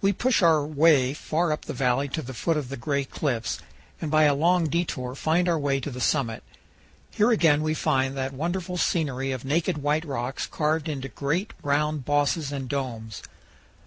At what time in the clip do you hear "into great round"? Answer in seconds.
10.88-12.06